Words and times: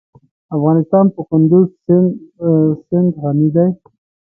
افغانستان 0.55 1.05
په 1.15 1.21
کندز 1.29 1.67
سیند 2.85 3.11
غني 3.21 3.49
دی. 3.55 3.67